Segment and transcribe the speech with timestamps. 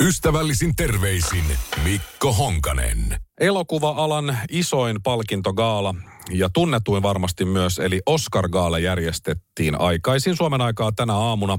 [0.00, 1.44] Ystävällisin terveisin
[1.84, 3.16] Mikko Honkanen.
[3.40, 5.94] Elokuva-alan isoin palkintogaala
[6.30, 11.58] ja tunnetuin varmasti myös, eli Oscar-gaala järjestettiin aikaisin Suomen aikaa tänä aamuna.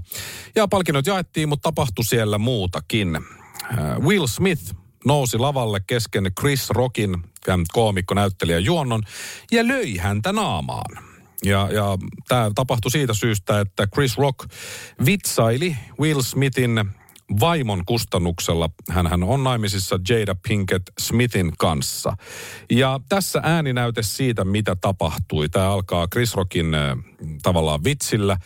[0.55, 3.16] Ja palkinnot jaettiin, mutta tapahtui siellä muutakin.
[3.16, 4.75] Äh, Will Smith
[5.05, 7.17] nousi lavalle kesken Chris Rockin
[7.73, 9.03] koomikko näyttelijä juonnon
[9.52, 11.03] ja löi häntä naamaan.
[11.44, 11.97] Ja, ja
[12.27, 14.49] tämä tapahtui siitä syystä, että Chris Rock
[15.05, 16.91] vitsaili Will Smithin
[17.40, 18.70] vaimon kustannuksella.
[18.90, 22.17] hän on naimisissa Jada Pinkett Smithin kanssa.
[22.72, 25.50] Ja tässä ääninäyte siitä, mitä tapahtui.
[25.50, 26.75] Tämä alkaa Chris Rockin
[27.44, 28.38] tavallaan vitsillä,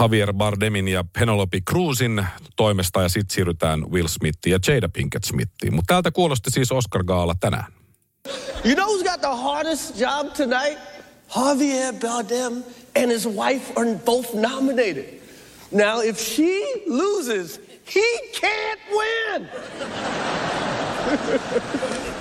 [0.00, 5.74] Javier Bardemin ja Penelope Cruzin toimesta ja sitten siirrytään Will Smithiin ja Jada Pinkett Smithiin.
[5.74, 7.72] Mutta täältä kuulosti siis Oscar Gaala tänään.
[8.64, 10.78] You know who's got the hardest job tonight?
[11.36, 12.64] Javier Bardem
[12.96, 15.20] and his wife are both nominated.
[15.72, 19.48] Now, if she loses, He can't win.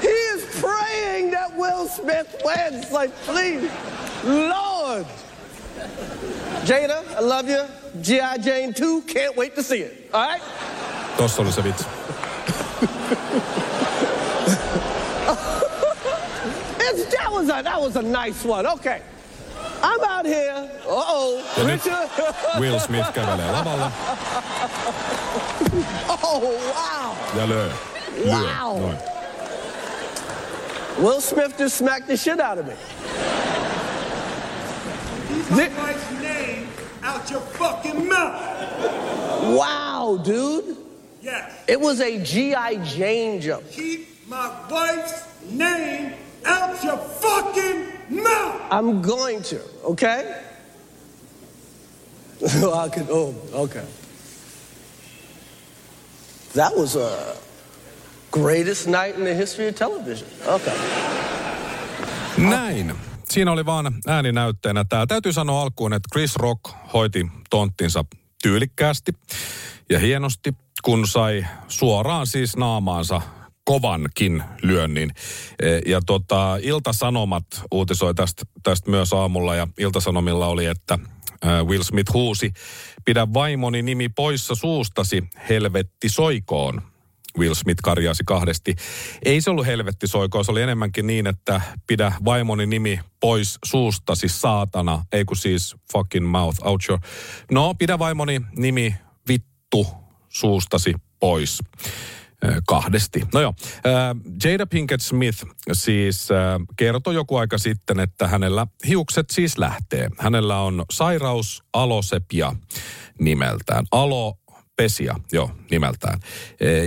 [0.02, 2.92] he is praying that Will Smith wins.
[2.92, 3.70] Like, please,
[4.24, 5.06] Lord.
[6.66, 7.64] Jada, I love you.
[8.02, 8.38] G.I.
[8.40, 10.10] Jane 2, can't wait to see it.
[10.12, 10.42] All right?
[11.18, 11.86] Tossa oli se vitsi.
[17.12, 18.66] that was a that was a nice one.
[18.66, 19.02] Okay.
[19.82, 20.70] I'm out here.
[20.88, 21.44] Uh-oh.
[21.66, 22.10] Richard.
[22.60, 23.92] Will Smith kävelee lavalle.
[26.24, 26.42] Oh,
[26.74, 27.16] wow.
[27.36, 27.70] Ja löö.
[28.26, 28.80] Wow.
[28.80, 28.98] Noin.
[30.98, 32.74] Will Smith just smacked the shit out of me.
[35.50, 36.68] Keep my wife's name
[37.04, 38.42] out your fucking mouth.
[39.58, 40.76] Wow, dude.
[41.22, 41.52] Yes.
[41.68, 42.76] It was a G.I.
[42.84, 43.64] Jane joke.
[43.72, 46.14] Keep my wife's name
[46.46, 48.62] out your fucking mouth.
[48.72, 50.36] I'm going to, okay?
[52.86, 53.86] I could, oh, okay.
[56.56, 57.36] That was a
[58.32, 60.30] greatest night in the history of television.
[60.48, 60.74] Okay.
[62.38, 62.96] Näin.
[63.30, 65.06] Siinä oli vaan ääninäytteenä tämä.
[65.08, 66.62] Täytyy sanoa alkuun, että Chris Rock
[66.94, 68.06] hoiti tonttinsa
[68.44, 69.12] tyylikkäästi
[69.90, 70.54] ja hienosti,
[70.84, 73.22] kun sai suoraan siis naamaansa
[73.66, 75.12] kovankin lyönnin.
[75.60, 81.00] E, ja tota, Ilta-Sanomat uutisoi tästä, tästä myös aamulla ja Ilta-Sanomilla oli, että
[81.66, 82.54] Will Smith huusi,
[83.06, 86.82] pidä vaimoni nimi poissa suustasi, helvetti soikoon.
[87.38, 88.76] Will Smith karjaasi kahdesti.
[89.26, 94.30] Ei se ollut helvetti soikoon, se oli enemmänkin niin, että pidä vaimoni nimi pois suustasi,
[94.30, 95.06] saatana.
[95.12, 97.00] Ei kun siis fucking mouth out your...
[97.52, 98.96] No, pidä vaimoni nimi
[99.28, 99.88] vittu
[100.30, 101.60] suustasi pois
[102.68, 103.22] kahdesti.
[103.34, 103.54] No joo,
[104.44, 106.30] Jada Pinkett Smith siis
[106.78, 110.10] kertoi joku aika sitten, että hänellä hiukset siis lähtee.
[110.20, 112.56] Hänellä on sairaus alosepia
[113.20, 113.86] nimeltään.
[113.92, 114.39] Alo
[114.80, 116.20] Pesia, jo nimeltään.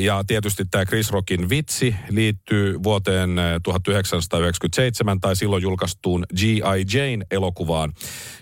[0.01, 3.31] Ja tietysti tämä Chris Rockin vitsi liittyy vuoteen
[3.63, 6.85] 1997 tai silloin julkaistuun G.I.
[6.93, 7.93] Jane-elokuvaan,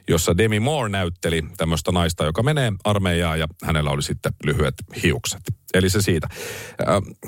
[0.08, 5.42] jossa Demi Moore näytteli tämmöistä naista, joka menee armeijaan ja hänellä oli sitten lyhyet hiukset.
[5.74, 6.28] Eli se siitä.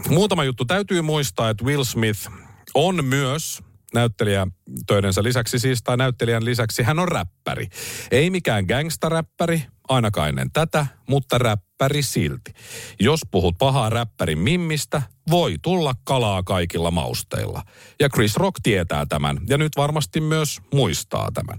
[0.09, 2.29] Muutama juttu täytyy muistaa, että Will Smith
[2.75, 3.63] on myös
[3.95, 4.47] näyttelijä
[4.87, 7.69] töidensä lisäksi siis, tai näyttelijän lisäksi, hän on räppäri.
[8.11, 9.63] Ei mikään gangstaräppäri,
[9.95, 12.53] ainakaan ennen tätä, mutta räppäri silti.
[13.01, 17.63] Jos puhut pahaa räppärin mimmistä, voi tulla kalaa kaikilla mausteilla.
[18.01, 21.59] Ja Chris Rock tietää tämän, ja nyt varmasti myös muistaa tämän.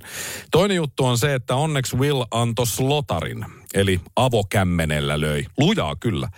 [0.52, 5.46] Toinen juttu on se, että onneksi Will antoi slotarin, eli avokämmenellä löi.
[5.58, 6.30] Lujaa kyllä,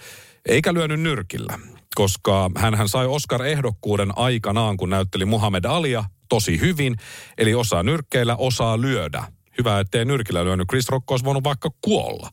[0.48, 1.60] eikä lyönyt nyrkillä
[1.96, 6.96] koska hän sai Oscar-ehdokkuuden aikanaan, kun näytteli Muhammed Alia tosi hyvin.
[7.38, 9.24] Eli osaa nyrkkeillä, osaa lyödä.
[9.58, 10.68] Hyvä, ettei nyrkillä lyönyt.
[10.68, 12.30] Chris Rock olisi voinut vaikka kuolla.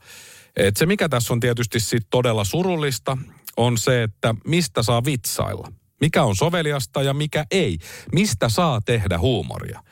[0.57, 3.19] Et se, mikä tässä on tietysti sit todella surullista,
[3.57, 5.73] on se, että mistä saa vitsailla.
[6.01, 7.79] Mikä on soveliasta ja mikä ei.
[8.13, 9.83] Mistä saa tehdä huumoria.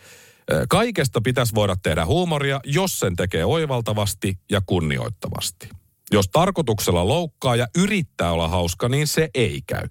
[0.69, 5.69] Kaikesta pitäisi voida tehdä huumoria, jos sen tekee oivaltavasti ja kunnioittavasti.
[6.13, 9.89] Jos tarkoituksella loukkaa ja yrittää olla hauska, niin se ei käy.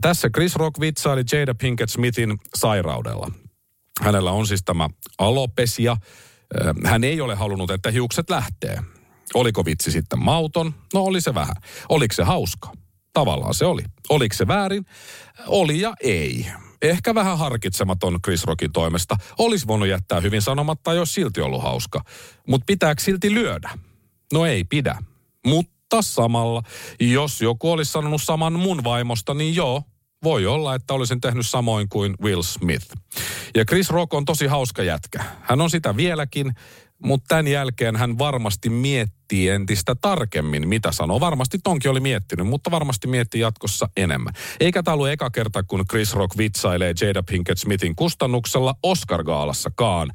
[0.00, 3.30] Tässä Chris Rock vitsaili Jada Pinkett Smithin sairaudella.
[4.00, 4.88] Hänellä on siis tämä
[5.18, 5.96] alopesia.
[6.84, 8.82] Hän ei ole halunnut, että hiukset lähtee.
[9.34, 10.74] Oliko vitsi sitten mauton?
[10.94, 11.56] No oli se vähän.
[11.88, 12.72] Oliko se hauska?
[13.12, 13.82] Tavallaan se oli.
[14.08, 14.86] Oliko se väärin?
[15.46, 16.46] Oli ja ei.
[16.82, 19.16] Ehkä vähän harkitsematon Chris Rockin toimesta.
[19.38, 22.04] Olisi voinut jättää hyvin sanomatta, jos silti ollut hauska.
[22.48, 23.70] Mutta pitääkö silti lyödä?
[24.32, 24.98] No ei pidä.
[25.46, 26.62] Mutta samalla,
[27.00, 29.82] jos joku olisi sanonut saman mun vaimosta, niin joo,
[30.24, 32.86] voi olla, että olisin tehnyt samoin kuin Will Smith.
[33.54, 35.24] Ja Chris Rock on tosi hauska jätkä.
[35.40, 36.54] Hän on sitä vieläkin,
[37.04, 41.20] mutta tämän jälkeen hän varmasti miettii entistä tarkemmin, mitä sanoo.
[41.20, 44.34] Varmasti tonkin oli miettinyt, mutta varmasti miettii jatkossa enemmän.
[44.60, 50.10] Eikä tämä ollut eka kerta, kun Chris Rock vitsailee Jada Pinkett Smithin kustannuksella Oscar-gaalassakaan.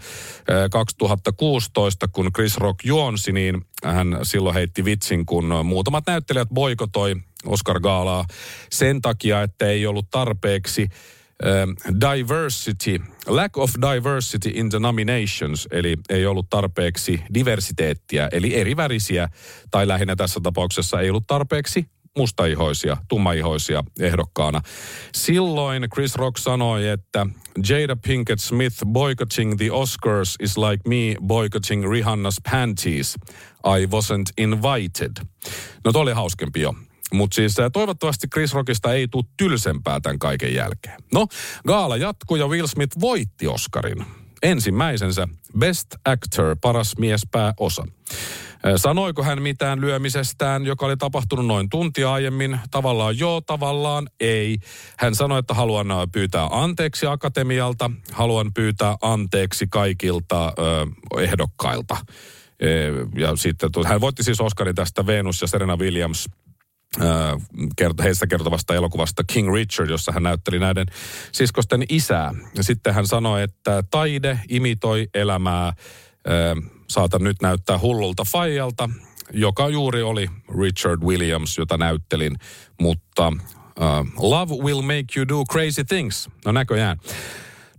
[0.71, 8.25] 2016, kun Chris Rock juonsi, niin hän silloin heitti vitsin, kun muutamat näyttelijät boikotoi Oscar-gaalaa
[8.71, 10.89] sen takia, että ei ollut tarpeeksi
[12.01, 19.29] diversity, lack of diversity in the nominations, eli ei ollut tarpeeksi diversiteettiä, eli erivärisiä,
[19.71, 21.85] tai lähinnä tässä tapauksessa ei ollut tarpeeksi
[22.17, 24.61] mustaihoisia, tummaihoisia ehdokkaana.
[25.15, 27.27] Silloin Chris Rock sanoi, että
[27.69, 33.15] Jada Pinkett Smith boycotting the Oscars is like me boycotting Rihanna's panties.
[33.65, 35.11] I wasn't invited.
[35.85, 36.73] No toi oli hauskempi jo.
[37.13, 41.03] Mutta siis toivottavasti Chris Rockista ei tule tylsempää tämän kaiken jälkeen.
[41.13, 41.27] No,
[41.67, 44.05] gaala jatkuu ja Will Smith voitti Oscarin.
[44.43, 45.27] Ensimmäisensä
[45.59, 47.83] Best Actor, paras mies pääosa.
[48.75, 52.59] Sanoiko hän mitään lyömisestään, joka oli tapahtunut noin tuntia aiemmin?
[52.71, 54.57] Tavallaan joo, tavallaan ei.
[54.97, 60.87] Hän sanoi, että haluan pyytää anteeksi akatemialta, haluan pyytää anteeksi kaikilta ö,
[61.21, 61.97] ehdokkailta.
[62.59, 62.67] E,
[63.15, 66.29] ja sitten hän voitti siis Oscarin tästä Venus ja Serena Williams–
[68.03, 70.85] heistä kertovasta elokuvasta King Richard, jossa hän näytteli näiden
[71.31, 72.33] siskosten isää.
[72.55, 75.73] Ja sitten hän sanoi, että taide imitoi elämää.
[76.89, 78.89] Saatan nyt näyttää hullulta faijalta,
[79.33, 80.29] joka juuri oli
[80.59, 82.35] Richard Williams, jota näyttelin.
[82.81, 86.29] Mutta uh, love will make you do crazy things.
[86.45, 86.97] No näköjään.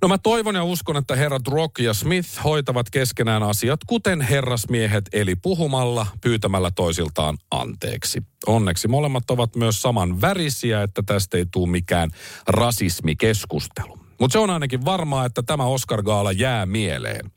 [0.03, 5.05] No mä toivon ja uskon, että herrat Rock ja Smith hoitavat keskenään asiat, kuten herrasmiehet,
[5.13, 8.23] eli puhumalla, pyytämällä toisiltaan anteeksi.
[8.47, 12.11] Onneksi molemmat ovat myös saman värisiä, että tästä ei tule mikään
[12.49, 13.99] rasismikeskustelu.
[14.21, 17.31] Mutta se on ainakin varmaa, että tämä Oscar-gaala jää mieleen.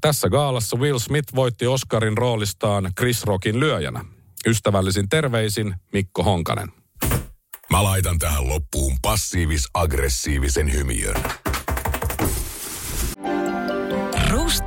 [0.00, 4.04] Tässä gaalassa Will Smith voitti Oscarin roolistaan Chris Rockin lyöjänä.
[4.46, 6.68] Ystävällisin terveisin Mikko Honkanen.
[7.70, 11.22] Mä laitan tähän loppuun passiivis-aggressiivisen hymiön.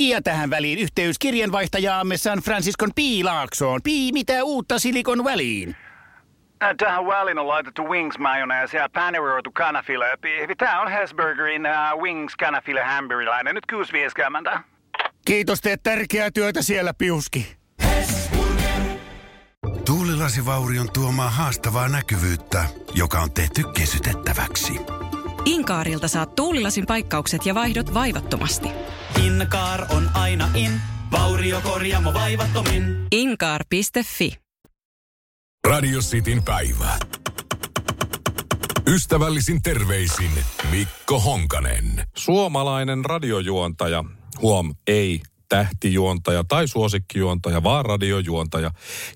[0.00, 3.80] Ja tähän väliin yhteys kirjanvaihtajaamme San Franciscon Piilaaksoon.
[3.84, 5.76] Pii, mitä uutta Silikon väliin?
[6.62, 10.04] Äh, tähän väliin on laitettu wings mayonnaise ja paneroitu kanafila.
[10.58, 13.54] Tämä on Hesburgerin uh, wings kanafila hamburilainen.
[13.54, 13.64] Nyt
[14.52, 14.60] 6.50.
[15.24, 17.56] Kiitos, teet tärkeää työtä siellä, Piuski.
[19.86, 22.64] Tuulilasivaurion tuomaa haastavaa näkyvyyttä,
[22.94, 24.80] joka on tehty kesytettäväksi.
[25.44, 28.68] Inkaarilta saat tuulilasin paikkaukset ja vaihdot vaivattomasti.
[29.26, 30.70] Inkaar on aina in,
[31.10, 33.06] vauriokorjaamo vaivattomin.
[33.12, 34.38] Inkaar.fi
[35.68, 36.98] Radio Cityn päivä.
[38.86, 40.30] Ystävällisin terveisin
[40.70, 42.04] Mikko Honkanen.
[42.16, 44.04] Suomalainen radiojuontaja,
[44.42, 48.70] huom, ei tähtijuontaja tai suosikkijuontaja, vaan radiojuontaja,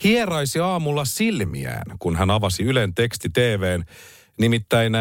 [0.04, 3.84] hieraisi aamulla silmiään, kun hän avasi Ylen teksti TVn
[4.38, 4.92] Nimittäin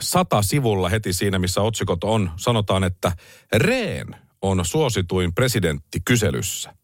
[0.00, 3.12] sata sivulla heti siinä, missä otsikot on, sanotaan, että
[3.56, 6.74] Reen on suosituin presidentti kyselyssä.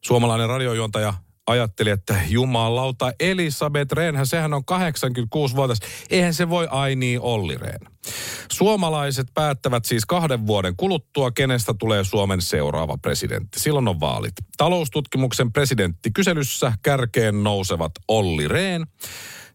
[0.00, 1.14] Suomalainen radiojuontaja
[1.46, 5.80] ajatteli, että jumalauta Elisabeth Rehnhän, sehän on 86-vuotias.
[6.10, 7.86] Eihän se voi ai niin Olli Rehn.
[8.52, 13.60] Suomalaiset päättävät siis kahden vuoden kuluttua, kenestä tulee Suomen seuraava presidentti.
[13.60, 14.32] Silloin on vaalit.
[14.56, 18.86] Taloustutkimuksen presidenttikyselyssä kärkeen nousevat Olli Rehn.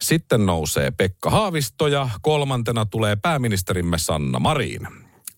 [0.01, 4.87] Sitten nousee Pekka Haavisto ja kolmantena tulee pääministerimme Sanna Marin.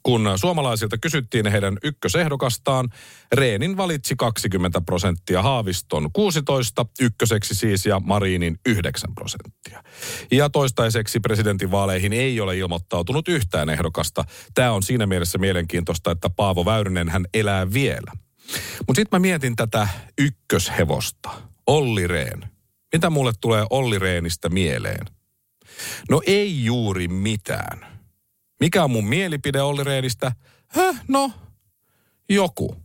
[0.03, 2.89] Kun suomalaisilta kysyttiin heidän ykkösehdokastaan,
[3.31, 9.83] Reenin valitsi 20 prosenttia, Haaviston 16, ykköseksi siis ja Marinin 9 prosenttia.
[10.31, 14.23] Ja toistaiseksi presidentinvaaleihin ei ole ilmoittautunut yhtään ehdokasta.
[14.53, 18.11] Tämä on siinä mielessä mielenkiintoista, että Paavo Väyrynen hän elää vielä.
[18.87, 19.87] Mutta sitten mä mietin tätä
[20.17, 21.29] ykköshevosta,
[21.67, 22.56] Olli Rehn.
[22.93, 25.05] Mitä mulle tulee Olli Reenistä mieleen?
[26.09, 28.01] No ei juuri mitään.
[28.59, 30.31] Mikä on mun mielipide Olli Reenistä?
[30.67, 31.31] Häh, no,
[32.29, 32.75] joku.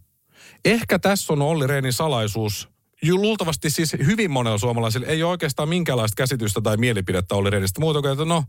[0.65, 2.69] Ehkä tässä on Olli Rehnin salaisuus.
[3.13, 8.01] Luultavasti siis hyvin monella suomalaisilla ei ole oikeastaan minkäänlaista käsitystä tai mielipidettä Olli Rehnistä muuta
[8.01, 8.45] kuin, että no,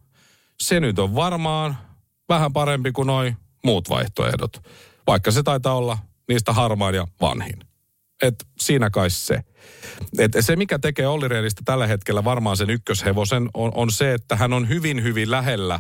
[0.61, 1.77] se nyt on varmaan
[2.29, 3.33] vähän parempi kuin noi
[3.63, 4.61] muut vaihtoehdot.
[5.07, 7.59] Vaikka se taitaa olla niistä harmain ja vanhin.
[8.21, 9.43] Et siinä kai se.
[10.17, 14.35] Et se, mikä tekee Olli Rehnistä tällä hetkellä varmaan sen ykköshevosen, on, on se, että
[14.35, 15.79] hän on hyvin, hyvin lähellä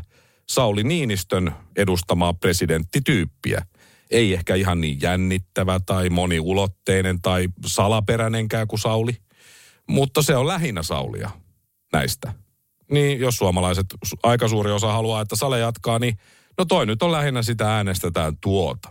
[0.49, 3.65] Sauli Niinistön edustamaa presidenttityyppiä.
[4.11, 9.17] Ei ehkä ihan niin jännittävä tai moniulotteinen tai salaperäinenkään kuin Sauli,
[9.89, 11.29] mutta se on lähinnä Saulia
[11.93, 12.33] näistä.
[12.91, 16.17] Niin jos suomalaiset su- aika suuri osa haluaa, että Sale jatkaa, niin
[16.57, 18.89] no toi nyt on lähinnä sitä äänestetään tuota.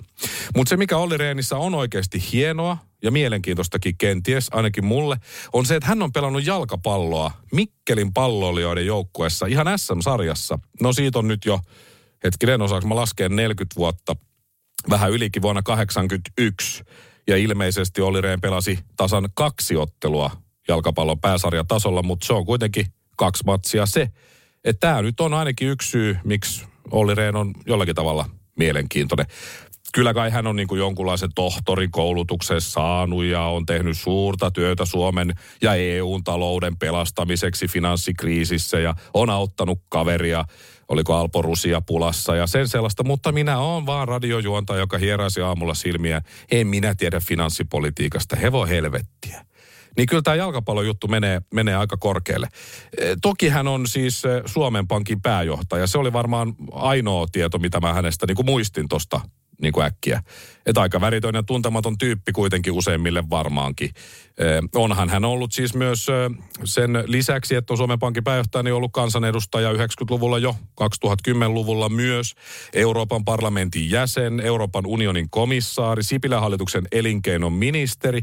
[0.56, 5.16] Mutta se, mikä Olli Rehnissä on oikeasti hienoa ja mielenkiintoistakin kenties, ainakin mulle,
[5.52, 10.58] on se, että hän on pelannut jalkapalloa Mikkelin palloilijoiden joukkueessa ihan SM-sarjassa.
[10.80, 11.60] No siitä on nyt jo,
[12.24, 14.16] hetkinen osaako mä laskeen 40 vuotta,
[14.90, 16.84] vähän ylikin vuonna 81.
[17.26, 20.30] Ja ilmeisesti Olli Rehn pelasi tasan kaksi ottelua
[20.68, 24.08] jalkapallon pääsarjatasolla, mutta se on kuitenkin kaksi matsia se.
[24.64, 29.26] Että tämä nyt on ainakin yksi syy, miksi Olli Rehn on jollakin tavalla mielenkiintoinen.
[29.92, 34.84] Kyllä kai hän on niin kuin jonkunlaisen tohtorin koulutuksen saanut ja on tehnyt suurta työtä
[34.84, 35.32] Suomen
[35.62, 40.44] ja EUn talouden pelastamiseksi finanssikriisissä ja on auttanut kaveria,
[40.88, 45.74] oliko Alpo Rusia pulassa ja sen sellaista, mutta minä oon vaan radiojuontaja, joka hieräsi aamulla
[45.74, 46.22] silmiä.
[46.50, 49.44] En minä tiedä finanssipolitiikasta, hevo helvettiä
[49.96, 52.48] niin kyllä tämä jalkapallojuttu menee, menee aika korkealle.
[52.98, 55.86] E, Toki hän on siis e, Suomen Pankin pääjohtaja.
[55.86, 59.20] Se oli varmaan ainoa tieto, mitä mä hänestä niin kuin muistin tuosta
[59.62, 60.22] niin kuin äkkiä.
[60.66, 63.90] Että aika väritön ja tuntematon tyyppi kuitenkin useimmille varmaankin.
[64.38, 66.06] Eh, onhan hän ollut siis myös
[66.64, 72.34] sen lisäksi, että on Suomen Pankin pääjohtaja, niin ollut kansanedustaja 90-luvulla jo, 2010-luvulla myös,
[72.72, 78.20] Euroopan parlamentin jäsen, Euroopan unionin komissaari, Sipilän hallituksen elinkeinon ministeri.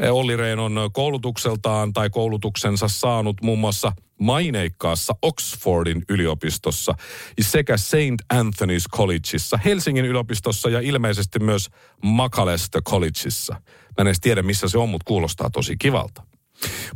[0.00, 6.94] Eh, Olli Rehn on koulutukseltaan tai koulutuksensa saanut muun muassa maineikkaassa Oxfordin yliopistossa
[7.40, 8.34] sekä St.
[8.34, 11.68] Anthony's Collegeissa, Helsingin yliopistossa ja ilmeisesti myös
[12.02, 13.54] Macalester Collegeissa.
[13.64, 16.22] Mä en edes tiedä, missä se on, mutta kuulostaa tosi kivalta.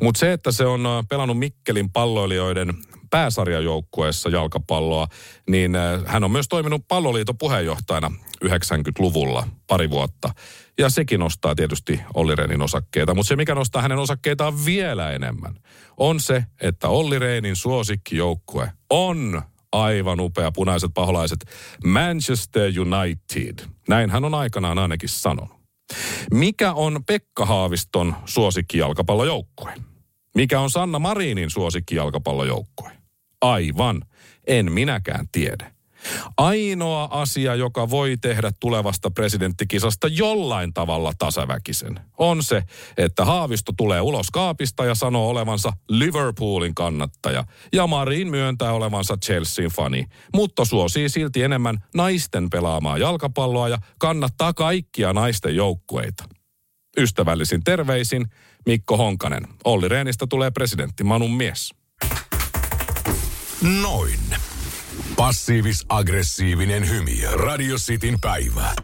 [0.03, 2.75] Mutta se, että se on äh, pelannut Mikkelin palloilijoiden
[3.11, 5.07] pääsarjajoukkueessa jalkapalloa,
[5.49, 8.13] niin äh, hän on myös toiminut palloliiton puheenjohtajana
[8.45, 10.35] 90-luvulla pari vuotta.
[10.79, 13.15] Ja sekin nostaa tietysti Olli Rehnin osakkeita.
[13.15, 15.55] Mutta se, mikä nostaa hänen osakkeitaan vielä enemmän,
[15.97, 21.39] on se, että Olli Rehnin suosikkijoukkue on aivan upea punaiset paholaiset
[21.85, 23.67] Manchester United.
[23.89, 25.61] Näin hän on aikanaan ainakin sanonut.
[26.31, 29.75] Mikä on Pekka Haaviston suosikkijalkapallojoukkue?
[30.35, 33.00] Mikä on Sanna Marinin suosikkijalkapallojoukkue?
[33.41, 34.03] Aivan,
[34.47, 35.73] en minäkään tiedä.
[36.37, 42.63] Ainoa asia, joka voi tehdä tulevasta presidenttikisasta jollain tavalla tasaväkisen, on se,
[42.97, 47.45] että Haavisto tulee ulos kaapista ja sanoo olevansa Liverpoolin kannattaja.
[47.73, 54.53] Ja Marin myöntää olevansa Chelsean fani, mutta suosii silti enemmän naisten pelaamaa jalkapalloa ja kannattaa
[54.53, 56.25] kaikkia naisten joukkueita.
[56.99, 58.27] Ystävällisin terveisin
[58.67, 59.49] Mikko Honkanen.
[59.65, 61.80] Olli Rehnistä tulee presidentti Manun mies.
[63.63, 64.21] Noin.
[65.17, 67.13] Passiivis-aggressiivinen hymy.
[67.35, 68.75] Radio Cityn päivä.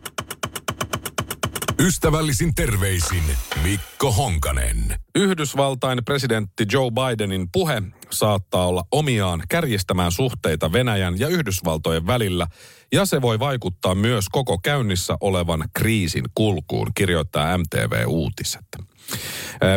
[1.78, 3.22] Ystävällisin terveisin
[3.62, 4.96] Mikko Honkanen.
[5.14, 12.46] Yhdysvaltain presidentti Joe Bidenin puhe saattaa olla omiaan kärjistämään suhteita Venäjän ja Yhdysvaltojen välillä,
[12.92, 18.66] ja se voi vaikuttaa myös koko käynnissä olevan kriisin kulkuun, kirjoittaa MTV Uutiset.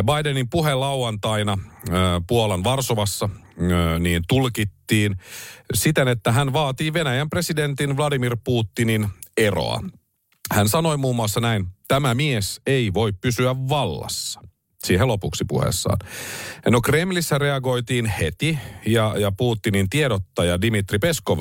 [0.06, 1.58] Bidenin puhe lauantaina
[2.26, 3.28] Puolan Varsovassa
[3.98, 5.16] niin tulkittiin
[5.74, 9.80] siten, että hän vaatii Venäjän presidentin Vladimir Putinin eroa.
[10.52, 14.40] Hän sanoi muun muassa näin, tämä mies ei voi pysyä vallassa.
[14.84, 15.98] Siihen lopuksi puheessaan.
[16.68, 21.40] No Kremlissä reagoitiin heti ja, ja Putinin tiedottaja Dimitri Peskov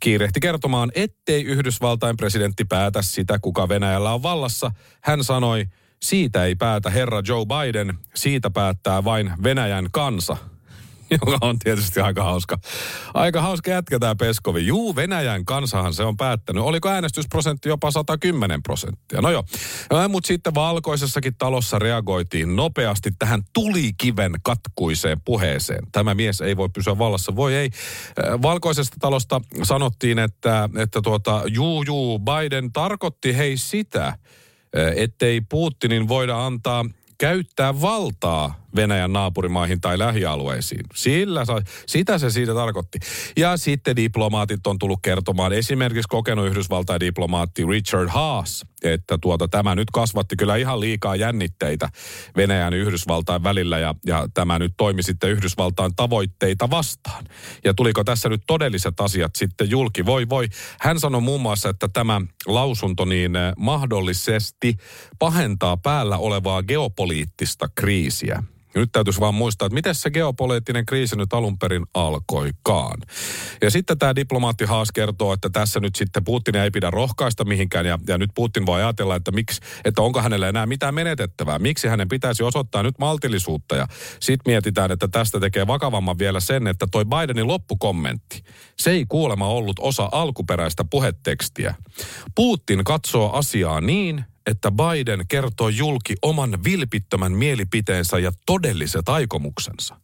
[0.00, 4.70] kiirehti kertomaan, ettei Yhdysvaltain presidentti päätä sitä, kuka Venäjällä on vallassa.
[5.02, 5.66] Hän sanoi,
[6.02, 10.36] siitä ei päätä herra Joe Biden, siitä päättää vain Venäjän kansa
[11.20, 12.58] joka on tietysti aika hauska.
[13.14, 14.66] Aika hauska jätkä tämä Peskovi.
[14.66, 16.62] Juu, Venäjän kansahan se on päättänyt.
[16.62, 19.20] Oliko äänestysprosentti jopa 110 prosenttia?
[19.20, 19.44] No joo.
[19.90, 25.86] No, mutta sitten valkoisessakin talossa reagoitiin nopeasti tähän tulikiven katkuiseen puheeseen.
[25.92, 27.36] Tämä mies ei voi pysyä vallassa.
[27.36, 27.70] Voi ei.
[28.42, 34.18] Valkoisesta talosta sanottiin, että, että tuota, juu, juu, Biden tarkoitti hei sitä,
[34.96, 36.84] ettei Putinin voida antaa
[37.18, 40.84] käyttää valtaa Venäjän naapurimaihin tai lähialueisiin.
[40.94, 42.98] Sillä sa, sitä se siitä tarkoitti.
[43.36, 49.74] Ja sitten diplomaatit on tullut kertomaan, esimerkiksi kokenut Yhdysvaltain diplomaatti Richard Haas, että tuota, tämä
[49.74, 51.88] nyt kasvatti kyllä ihan liikaa jännitteitä
[52.36, 57.24] Venäjän ja Yhdysvaltain välillä ja, ja tämä nyt toimi sitten Yhdysvaltain tavoitteita vastaan.
[57.64, 60.06] Ja tuliko tässä nyt todelliset asiat sitten julki?
[60.06, 60.48] Voi voi.
[60.80, 64.76] Hän sanoi muun muassa, että tämä lausunto niin eh, mahdollisesti
[65.18, 68.42] pahentaa päällä olevaa geopoliittista kriisiä.
[68.78, 73.00] Nyt täytyisi vaan muistaa, että miten se geopoliittinen kriisi nyt alun perin alkoikaan.
[73.62, 77.86] Ja sitten tämä diplomaatti Haas kertoo, että tässä nyt sitten Putin ei pidä rohkaista mihinkään.
[77.86, 81.58] Ja, ja nyt Putin voi ajatella, että, miksi, että onko hänellä enää mitään menetettävää.
[81.58, 83.76] Miksi hänen pitäisi osoittaa nyt maltillisuutta.
[83.76, 83.86] Ja
[84.20, 88.42] sitten mietitään, että tästä tekee vakavamman vielä sen, että toi Bidenin loppukommentti,
[88.78, 91.74] se ei kuulema ollut osa alkuperäistä puhetekstiä.
[92.34, 100.00] Putin katsoo asiaa niin, että Biden kertoo julki oman vilpittömän mielipiteensä ja todelliset aikomuksensa.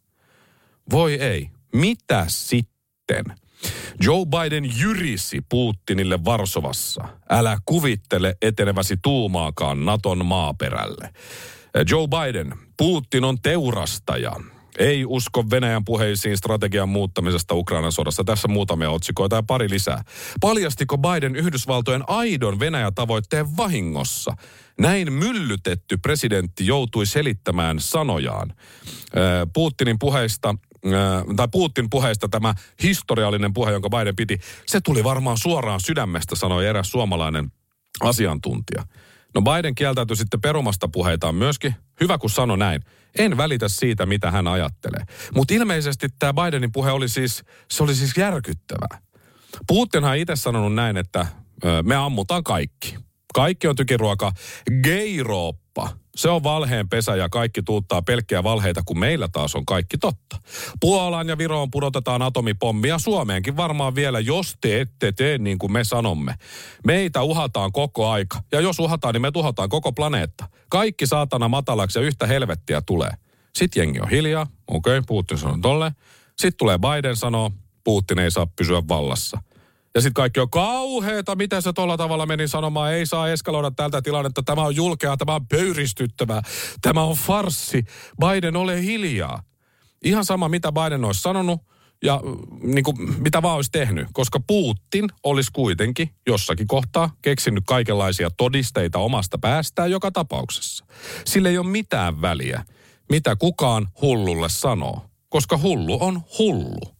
[0.90, 1.50] Voi ei.
[1.74, 3.24] Mitä sitten?
[4.00, 7.04] Joe Biden jyrisi Putinille Varsovassa.
[7.30, 11.10] Älä kuvittele eteneväsi tuumaakaan Naton maaperälle.
[11.90, 14.32] Joe Biden, Putin on teurastaja.
[14.78, 18.24] Ei usko Venäjän puheisiin strategian muuttamisesta Ukrainan sodassa.
[18.24, 20.04] Tässä muutamia otsikoita ja pari lisää.
[20.40, 24.36] Paljastiko Biden Yhdysvaltojen aidon Venäjä-tavoitteen vahingossa?
[24.78, 28.54] Näin myllytetty presidentti joutui selittämään sanojaan.
[29.52, 30.54] Putinin puheista
[31.36, 36.66] tai Putin puheesta tämä historiallinen puhe, jonka Biden piti, se tuli varmaan suoraan sydämestä, sanoi
[36.66, 37.52] eräs suomalainen
[38.00, 38.84] asiantuntija.
[39.34, 41.74] No Biden kieltäytyi sitten perumasta puheitaan myöskin.
[42.00, 42.82] Hyvä kun sano näin.
[43.18, 45.04] En välitä siitä, mitä hän ajattelee.
[45.34, 48.98] Mutta ilmeisesti tämä Bidenin puhe oli siis, se oli siis järkyttävää.
[49.66, 51.26] Putinhan itse sanonut näin, että
[51.82, 52.96] me ammutaan kaikki.
[53.34, 54.32] Kaikki on tykiruoka.
[54.82, 55.88] Geirooppa.
[56.16, 60.36] Se on valheen pesä ja kaikki tuuttaa pelkkiä valheita, kun meillä taas on kaikki totta.
[60.80, 65.84] Puolaan ja Viroon pudotetaan atomipommia Suomeenkin varmaan vielä, jos te ette tee niin kuin me
[65.84, 66.34] sanomme.
[66.86, 68.42] Meitä uhataan koko aika.
[68.52, 70.48] Ja jos uhataan, niin me tuhotaan koko planeetta.
[70.68, 73.10] Kaikki saatana matalaksi ja yhtä helvettiä tulee.
[73.54, 74.46] Sitten jengi on hiljaa.
[74.68, 75.92] Okei, okay, Putin sanoo tolle.
[76.28, 77.50] Sitten tulee Biden sanoo,
[77.84, 79.42] Putin ei saa pysyä vallassa.
[79.94, 82.92] Ja sitten kaikki on kauheeta, mitä se tuolla tavalla meni sanomaan.
[82.92, 84.42] Ei saa eskaloida tältä tilannetta.
[84.42, 86.42] Tämä on julkea, tämä on pöyristyttävää.
[86.82, 87.84] Tämä on farssi.
[88.20, 89.42] Biden, ole hiljaa.
[90.04, 91.60] Ihan sama, mitä Biden olisi sanonut
[92.04, 92.20] ja
[92.62, 94.08] niin kuin, mitä vaan olisi tehnyt.
[94.12, 100.84] Koska Putin olisi kuitenkin jossakin kohtaa keksinyt kaikenlaisia todisteita omasta päästään joka tapauksessa.
[101.24, 102.64] Sillä ei ole mitään väliä,
[103.10, 105.02] mitä kukaan hullulle sanoo.
[105.28, 106.93] Koska hullu on hullu.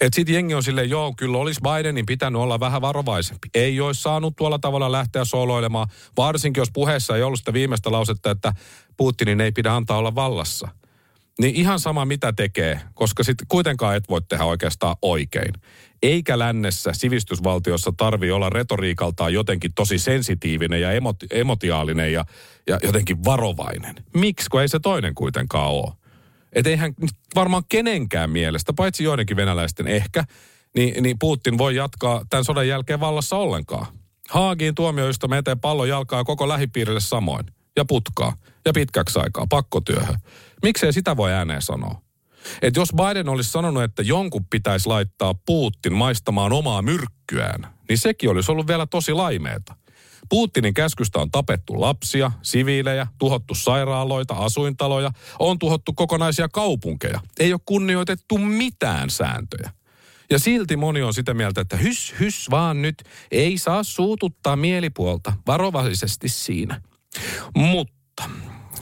[0.00, 3.48] Että sitten jengi on silleen, joo, kyllä olisi Bidenin pitänyt olla vähän varovaisempi.
[3.54, 8.30] Ei olisi saanut tuolla tavalla lähteä soloilemaan, varsinkin jos puheessa ei ollut sitä viimeistä lausetta,
[8.30, 8.52] että
[8.96, 10.68] Putinin ei pidä antaa olla vallassa.
[11.40, 15.52] Niin ihan sama mitä tekee, koska sitten kuitenkaan et voi tehdä oikeastaan oikein.
[16.02, 22.24] Eikä lännessä sivistysvaltiossa tarvi olla retoriikaltaan jotenkin tosi sensitiivinen ja emoti- emotiaalinen ja,
[22.66, 23.94] ja jotenkin varovainen.
[24.14, 25.99] Miksi, kun ei se toinen kuitenkaan ole?
[26.52, 26.94] Että eihän
[27.34, 30.24] varmaan kenenkään mielestä, paitsi joidenkin venäläisten ehkä,
[30.76, 33.86] niin, niin Putin voi jatkaa tämän sodan jälkeen vallassa ollenkaan.
[34.30, 37.46] Haagiin tuomioistuimen eteen pallon jalkaa koko lähipiirille samoin.
[37.76, 38.36] Ja putkaa.
[38.64, 39.46] Ja pitkäksi aikaa.
[39.48, 40.16] Pakkotyöhön.
[40.62, 42.00] Miksei sitä voi ääneen sanoa?
[42.62, 48.30] Että jos Biden olisi sanonut, että jonkun pitäisi laittaa Putin maistamaan omaa myrkkyään, niin sekin
[48.30, 49.76] olisi ollut vielä tosi laimeeta.
[50.30, 57.20] Putinin käskystä on tapettu lapsia, siviilejä, tuhottu sairaaloita, asuintaloja, on tuhottu kokonaisia kaupunkeja.
[57.40, 59.70] Ei ole kunnioitettu mitään sääntöjä.
[60.30, 65.32] Ja silti moni on sitä mieltä, että hys, hys vaan nyt, ei saa suututtaa mielipuolta,
[65.46, 66.80] varovaisesti siinä.
[67.56, 68.22] Mutta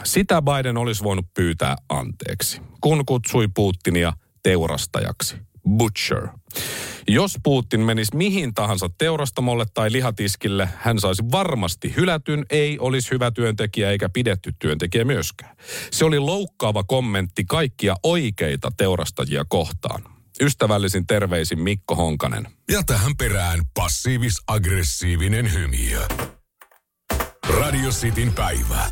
[0.04, 5.36] sitä Biden olisi voinut pyytää anteeksi, kun kutsui Putinia teurastajaksi.
[5.68, 6.28] Butcher.
[7.08, 13.30] Jos Putin menisi mihin tahansa teurastamolle tai lihatiskille, hän saisi varmasti hylätyn, ei olisi hyvä
[13.30, 15.56] työntekijä eikä pidetty työntekijä myöskään.
[15.90, 20.02] Se oli loukkaava kommentti kaikkia oikeita teurastajia kohtaan.
[20.40, 22.48] Ystävällisin terveisin Mikko Honkanen.
[22.70, 26.00] Ja tähän perään passiivis-aggressiivinen hymiö.
[27.60, 28.88] Radio Cityn päivä.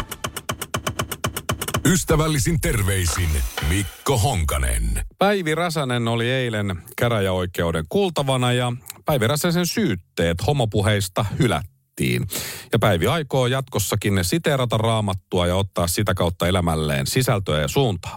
[1.87, 3.29] Ystävällisin terveisin
[3.68, 5.05] Mikko Honkanen.
[5.18, 8.72] Päivi Räsänen oli eilen käräjäoikeuden kuultavana ja
[9.05, 12.27] Päivi Räsäsen syytteet homopuheista hylättiin.
[12.72, 18.16] Ja Päivi aikoo jatkossakin siteerata raamattua ja ottaa sitä kautta elämälleen sisältöä ja suuntaa.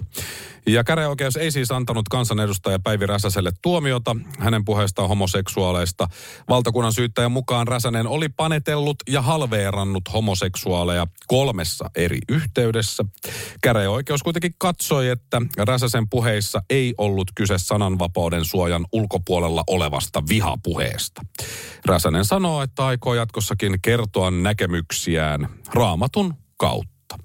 [0.67, 6.07] Ja käräjäoikeus ei siis antanut kansanedustaja Päivi Räsäselle tuomiota hänen puheestaan homoseksuaaleista.
[6.49, 13.05] Valtakunnan syyttäjän mukaan Räsänen oli panetellut ja halveerannut homoseksuaaleja kolmessa eri yhteydessä.
[13.61, 21.21] Käräjäoikeus kuitenkin katsoi, että Räsäsen puheissa ei ollut kyse sananvapauden suojan ulkopuolella olevasta vihapuheesta.
[21.85, 27.17] Räsänen sanoo, että aikoo jatkossakin kertoa näkemyksiään raamatun kautta.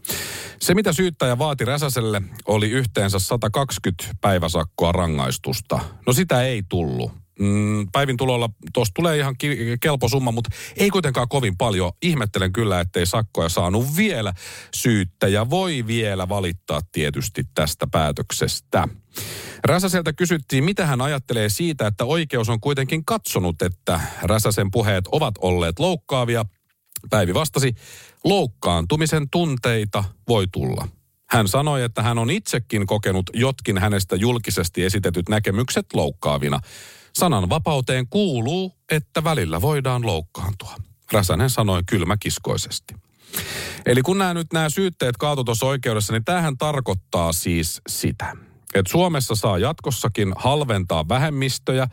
[0.65, 5.81] Se, mitä syyttäjä vaati Räsäselle, oli yhteensä 120 päiväsakkoa rangaistusta.
[6.07, 7.13] No sitä ei tullut.
[7.39, 9.37] Mm, päivin tulolla tuosta tulee ihan
[9.81, 11.93] kelpo summa, mutta ei kuitenkaan kovin paljon.
[12.03, 14.33] Ihmettelen kyllä, ettei sakkoja saanut vielä.
[14.75, 18.89] Syyttäjä voi vielä valittaa tietysti tästä päätöksestä.
[19.65, 25.35] Räsäseltä kysyttiin, mitä hän ajattelee siitä, että oikeus on kuitenkin katsonut, että Räsäsen puheet ovat
[25.39, 26.45] olleet loukkaavia.
[27.11, 27.75] Päivi vastasi,
[28.25, 30.89] loukkaantumisen tunteita voi tulla.
[31.31, 36.61] Hän sanoi, että hän on itsekin kokenut jotkin hänestä julkisesti esitetyt näkemykset loukkaavina.
[37.19, 40.75] Sananvapauteen kuuluu, että välillä voidaan loukkaantua.
[41.13, 42.95] Räsänen sanoi kylmäkiskoisesti.
[43.87, 48.37] Eli kun nämä nyt nämä syytteet kaatu tuossa oikeudessa, niin tämähän tarkoittaa siis sitä,
[48.75, 51.87] että Suomessa saa jatkossakin halventaa vähemmistöjä,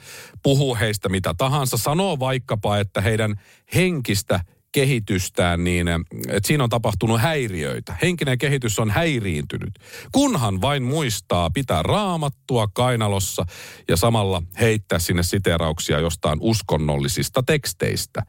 [0.44, 3.36] puhuu heistä mitä tahansa, sanoo vaikkapa, että heidän
[3.76, 4.40] henkistä
[4.72, 5.88] kehitystään, niin
[6.28, 7.96] että siinä on tapahtunut häiriöitä.
[8.02, 9.80] Henkinen kehitys on häiriintynyt.
[10.12, 13.46] Kunhan vain muistaa pitää raamattua kainalossa
[13.88, 18.24] ja samalla heittää sinne siterauksia jostain uskonnollisista teksteistä.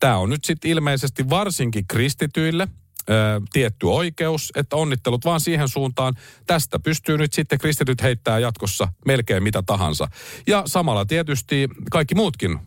[0.00, 2.68] Tämä on nyt sitten ilmeisesti varsinkin kristityille–
[3.10, 6.14] ö, tietty oikeus, että onnittelut vaan siihen suuntaan.
[6.46, 10.08] Tästä pystyy nyt sitten kristityt heittää jatkossa melkein mitä tahansa.
[10.46, 12.58] Ja samalla tietysti kaikki muutkin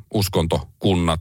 [0.84, 1.20] uskontokunnat,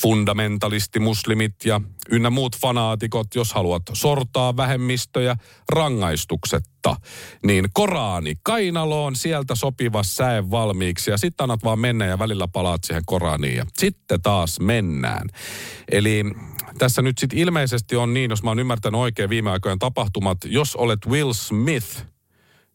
[0.00, 5.36] fundamentalistimuslimit ja ynnä muut fanaatikot, jos haluat sortaa vähemmistöjä
[5.72, 6.96] rangaistuksetta,
[7.42, 12.84] niin Korani kainaloon, sieltä sopiva säe valmiiksi ja sitten annat vaan mennä ja välillä palaat
[12.84, 15.28] siihen Koraniin ja sitten taas mennään.
[15.90, 16.24] Eli
[16.78, 20.76] tässä nyt sitten ilmeisesti on niin, jos mä oon ymmärtänyt oikein viime aikojen tapahtumat, jos
[20.76, 22.06] olet Will Smith,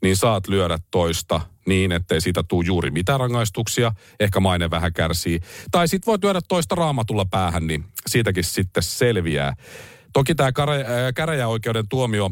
[0.04, 5.40] niin saat lyödä toista niin, ettei siitä tule juuri mitään rangaistuksia, ehkä maine vähän kärsii.
[5.72, 9.54] Tai sitten voit lyödä toista raamatulla päähän, niin siitäkin sitten selviää.
[10.14, 10.52] Toki tämä
[11.16, 12.32] käräjäoikeuden tuomio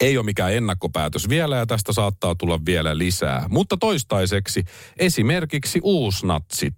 [0.00, 3.46] ei ole mikään ennakkopäätös vielä ja tästä saattaa tulla vielä lisää.
[3.48, 4.64] Mutta toistaiseksi
[4.96, 6.74] esimerkiksi uusnatsit,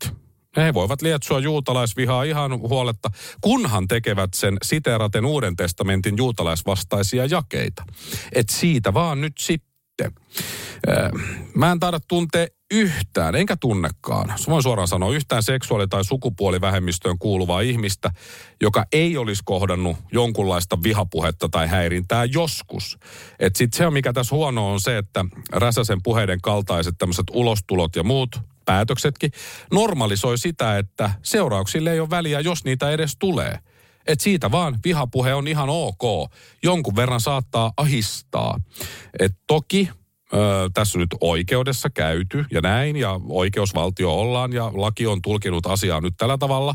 [0.56, 3.10] he voivat lietsua juutalaisvihaa ihan huoletta,
[3.40, 7.84] kunhan tekevät sen siteraten Uuden testamentin juutalaisvastaisia jakeita.
[8.32, 9.73] Et siitä vaan nyt sitten.
[11.54, 17.60] Mä en taida tuntea yhtään, enkä tunnekaan, voin suoraan sanoa, yhtään seksuaali- tai sukupuolivähemmistöön kuuluvaa
[17.60, 18.10] ihmistä,
[18.62, 22.98] joka ei olisi kohdannut jonkunlaista vihapuhetta tai häirintää joskus.
[23.38, 28.04] Et sit se, mikä tässä huono on se, että Räsäsen puheiden kaltaiset tämmöiset ulostulot ja
[28.04, 29.30] muut päätöksetkin
[29.72, 33.58] normalisoi sitä, että seurauksille ei ole väliä, jos niitä edes tulee.
[34.06, 36.30] Et siitä vaan vihapuhe on ihan ok.
[36.62, 38.60] Jonkun verran saattaa ahistaa.
[39.20, 39.88] Et toki
[40.34, 45.66] Öö, tässä on nyt oikeudessa käyty ja näin, ja oikeusvaltio ollaan, ja laki on tulkinut
[45.66, 46.74] asiaa nyt tällä tavalla,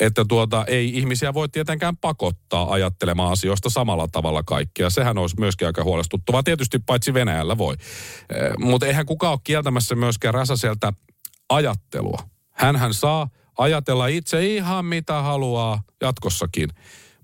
[0.00, 4.90] että tuota, ei ihmisiä voi tietenkään pakottaa ajattelemaan asioista samalla tavalla kaikkia.
[4.90, 7.74] Sehän olisi myöskin aika huolestuttavaa, tietysti paitsi Venäjällä voi.
[8.58, 10.92] Mutta eihän kukaan ole kieltämässä myöskään Räsäseltä
[11.48, 12.18] ajattelua.
[12.52, 16.68] Hänhän saa ajatella itse ihan mitä haluaa jatkossakin.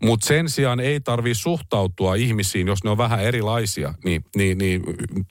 [0.03, 4.83] Mutta sen sijaan ei tarvi suhtautua ihmisiin, jos ne on vähän erilaisia, niin, niin, niin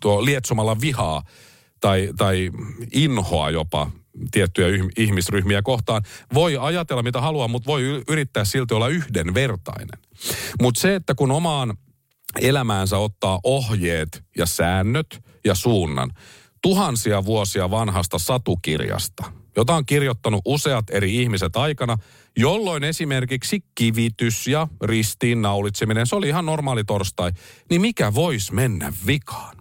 [0.01, 1.23] tuo lietsomalla vihaa
[1.79, 2.51] tai, tai
[2.93, 3.91] inhoa jopa
[4.31, 6.03] tiettyjä ihmisryhmiä kohtaan.
[6.33, 9.99] Voi ajatella mitä haluaa, mutta voi yrittää silti olla yhdenvertainen.
[10.61, 11.77] Mutta se, että kun omaan
[12.41, 16.11] elämäänsä ottaa ohjeet ja säännöt ja suunnan
[16.61, 19.23] tuhansia vuosia vanhasta satukirjasta–
[19.55, 21.97] jota on kirjoittanut useat eri ihmiset aikana,
[22.37, 27.31] jolloin esimerkiksi kivitys ja ristiin naulitseminen, se oli ihan normaali torstai,
[27.69, 29.57] niin mikä voisi mennä vikaan?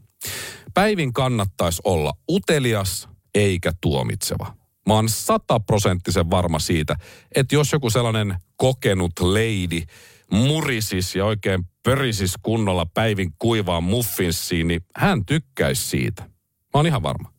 [0.74, 4.54] Päivin kannattaisi olla utelias eikä tuomitseva.
[4.86, 6.96] Mä oon sataprosenttisen varma siitä,
[7.34, 9.82] että jos joku sellainen kokenut lady
[10.30, 16.22] murisis ja oikein pörisis kunnolla päivin kuivaan muffinsiin, niin hän tykkäisi siitä.
[16.22, 17.32] Mä oon ihan varma.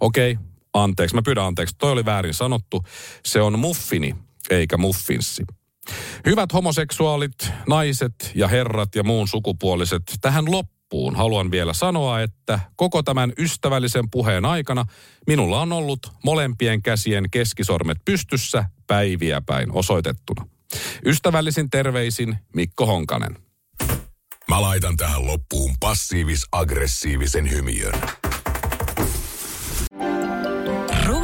[0.00, 0.38] Okei,
[0.74, 1.74] Anteeksi, mä pyydän anteeksi.
[1.78, 2.84] Toi oli väärin sanottu.
[3.24, 4.14] Se on muffini,
[4.50, 5.44] eikä muffinssi.
[6.26, 13.02] Hyvät homoseksuaalit, naiset ja herrat ja muun sukupuoliset, tähän loppuun haluan vielä sanoa, että koko
[13.02, 14.84] tämän ystävällisen puheen aikana
[15.26, 20.46] minulla on ollut molempien käsien keskisormet pystyssä päiviä päin osoitettuna.
[21.06, 23.36] Ystävällisin terveisin Mikko Honkanen.
[24.48, 27.94] Mä laitan tähän loppuun passiivis-aggressiivisen hymiön.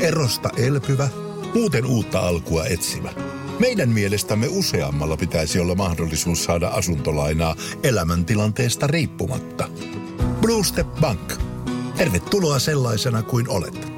[0.00, 1.08] erosta elpyvä,
[1.54, 3.10] muuten uutta alkua etsimä.
[3.58, 9.68] Meidän mielestämme useammalla pitäisi olla mahdollisuus saada asuntolainaa elämäntilanteesta riippumatta.
[10.40, 11.32] Blue Step Bank.
[11.96, 13.93] Tervetuloa sellaisena kuin olet.